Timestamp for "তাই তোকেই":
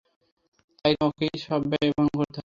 0.79-1.35